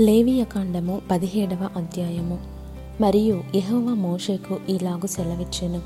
[0.00, 2.38] లేవియకాండము పదిహేడవ అధ్యాయము.
[3.00, 5.80] మరియు యహోవ మోషేకు ఇలాగు సెలవిచ్చెను.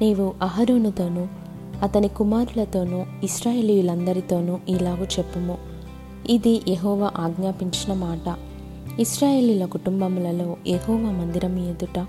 [0.00, 1.26] నీవు అహరోనుతోనూ
[1.82, 5.58] అతని కుమారులతోనూ ఇస్రాయేలీయులందరితోనూ ఇలాగు చెప్పుము.
[6.30, 8.36] ఇది యహోవ ఆజ్ఞాపించిన మాట.
[9.00, 12.06] ఇస్రాయేలీల కుటుంబములలో యహోవ మందిరం ఎదుట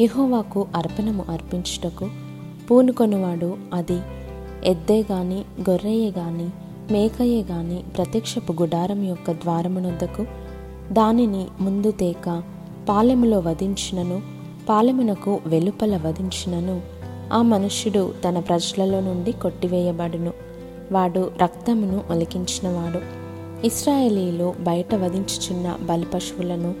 [0.00, 2.10] యహోవాకు అర్పణము అర్పించుటకు
[2.70, 4.00] పూనుకొనువాడు అది
[4.64, 6.48] ఎద్దే గాని గొర్రెయే గాని
[6.92, 10.49] మేకయే గాని ప్రత్యక్షపు గుడారం యొక్క ద్వారమునొద్దకు
[10.92, 12.42] దానిని ముందు తేక
[12.88, 14.22] పాలెములో వధించినను
[14.68, 16.80] పాలెమునకు వెలుపల వధించినను.
[17.32, 20.32] ఆ మనుష్యుడు తన ప్రజలలో నుండి కొట్టివేయబడును.
[20.92, 23.00] వాడు రక్తమును ఒలికించినవాడు.
[23.66, 26.74] ఇస్రాయేలీలు బయట వధించుచున్న బలిపశువులను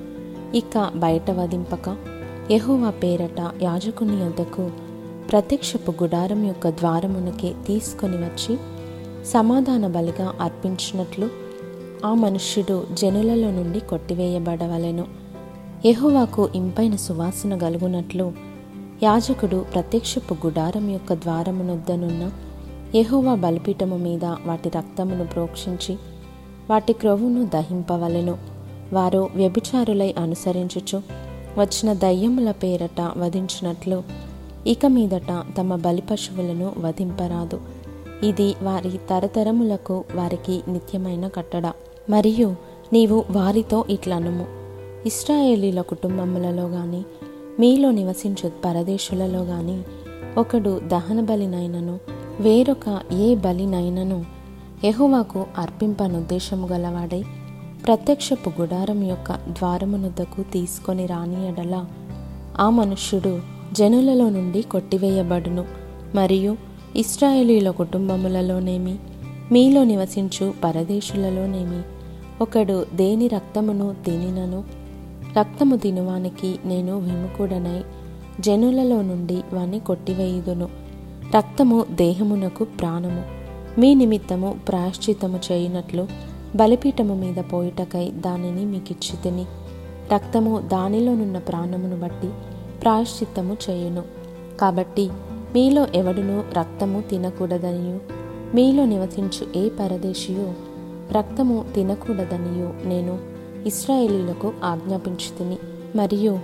[0.54, 1.96] ఇక బయట వధింపక
[2.50, 4.70] యెహోవా పేరట యాజకుని యొద్దకు
[5.30, 8.58] ప్రత్యక్షపు గుడారం యొక్క ద్వారమునకి తీసుకొని వచ్చి
[9.24, 11.49] సమాధాన బలిగా అర్పించినట్లు
[12.04, 15.04] ఆ మనుష్యుడు జనులలో నుండి కొట్టివేయబడవలెను.
[15.84, 18.32] యెహోవాకు ఇంపైన సువాసన గలుగునట్లు
[19.02, 22.30] యాజకుడు ప్రత్యక్షపు గుడారం యొక్క ద్వారమునొద్దనున్న
[22.94, 25.96] యెహోవా బలిపీఠము మీద వాటి రక్తమును ప్రోక్షించి
[26.70, 28.36] వాటి క్రొవ్వును దహింపవలెను.
[28.92, 31.02] వారు వ్యభిచారులై అనుసరించుచు
[31.58, 34.02] వచ్చిన దయ్యముల పేరట వధించినట్లు
[34.66, 37.60] ఇక మీదట తమ బలి పశువులను వధింపరాదు.
[38.22, 41.72] ఇది వారి తరతరములకు వారికి నిత్యమైన కట్టడ.
[42.10, 42.56] మరియు
[42.92, 44.46] నీవు వారితో ఇట్లనుము.
[45.06, 47.02] ఇస్రాయేలీల కుటుంబములలో గాని
[47.60, 49.82] మీలో నివసించు పరదేశులలో గాని
[50.38, 52.00] ఒకడు దహన బలినైనను
[52.40, 54.24] వేరొక ఏ బలినైనను
[54.84, 57.24] యెహోవాకు అర్పింపనుద్దేశము గలవాడై
[57.86, 61.84] ప్రత్యక్షపు గుడారం యొక్క ద్వారమునొద్దకు తీసుకొని రాని ఎడల
[62.60, 63.40] ఆ మనుష్యుడు
[63.72, 65.64] జనులలో నుండి కొట్టివేయబడును.
[66.14, 66.56] మరియు
[66.96, 68.98] ఇస్రాయేలీల కుటుంబములలోనేమి
[69.52, 71.82] మీలో నివసించు పరదేశులలోనేమి
[72.40, 74.64] ఒకడు దేని రక్తమును తినినను?
[75.38, 77.84] రక్తము తినువానికి నేను విముఖుడనై
[78.40, 80.68] జనులలో నుండి వాని కొట్టివేయుదును.
[81.36, 83.22] రక్తము దేహమునకు ప్రాణము.
[83.80, 86.06] మీ నిమిత్తము ప్రాయశ్చిత్తము చేయునట్లు
[86.56, 89.44] బలిపీఠము మీద పోయిటకై దానిని మీకిచ్చి తిని
[90.12, 92.28] రక్తము దానిలోనున్న ప్రాణమును బట్టి
[92.82, 94.02] ప్రాయశ్చిత్తము చేయును.
[94.60, 95.10] కాబట్టి
[95.54, 98.00] మీలో ఎవడును రక్తము తినకూడదనియు.
[98.56, 100.54] మీలో నివసించు ఏ పరదేశీయో?
[101.12, 103.18] రక్తము తినకూడదనియు నేను
[103.66, 105.58] ఇస్రాయేలీలకు ఆజ్ఞాపించుతిని.
[105.96, 106.38] మరియు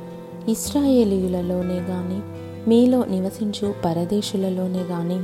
[0.49, 2.21] ఇస్రాయేలీయులలోనే గాని
[2.71, 5.21] మీలో నివసించు పరదేశులలోనే గాని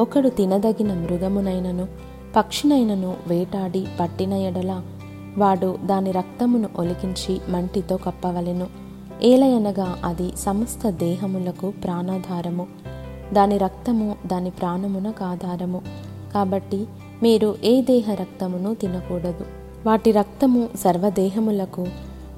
[0.00, 1.88] ఒకడు తినదగిన మృగమునైనను
[2.36, 4.82] పక్షినైనను వేటాడి పట్టిన ఎడల
[5.38, 8.66] వాడు దాని రక్తమును ఒలికించి మంటితో కప్పవలెను.
[9.22, 12.66] ఏలయనగా అది సమస్త దేహములకు ప్రాణాధారము.
[13.32, 15.82] దాని రక్తము దాని ప్రాణమునకు ఆధారము.
[16.34, 16.86] కాబట్టి
[17.22, 19.44] మీరు ఏ దేహ రక్తమును తినకూడదు.
[19.86, 21.86] వాటి రక్తము సర్వదేహములకు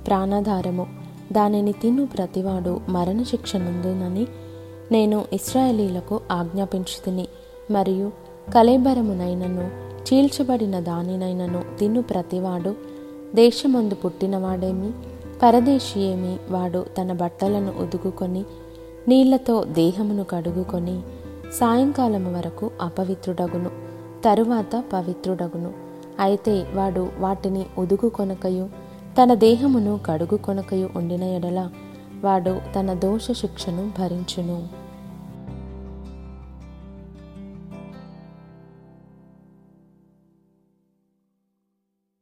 [0.06, 0.87] ప్రాణాధారము.
[1.33, 4.27] దానిని తిను ప్రతివాడు మరణశిక్ష నుందునని
[4.93, 7.28] నేను ఇస్రాయేలీలకు ఆజ్ఞాపించుతిని
[7.71, 8.12] మరియు
[8.55, 12.75] కలేబరమునైనను చీల్చబడిన దానినైనను తిను ప్రతివాడు.
[13.34, 14.91] దేశమందు పుట్టినవాడేమి?
[15.43, 18.45] పరదేశి ఏమి వాడు తన బట్టలను ఉదుగుకొని
[19.09, 21.00] నీళ్ళతో దేహమును కడుగుకొని
[21.53, 23.88] సాయంకాలము వరకు అపవిత్రుడగును.
[24.24, 25.72] తరువాత పవిత్రుడగును.
[26.20, 28.68] అయితే వాడు వాటిని ఉదుగు కొనకయు
[29.22, 31.70] తన దేహమును కడుగు కొనకయు ఉండిన ఎడల
[32.24, 34.78] వాడు తన దోష శిక్షను భరించును.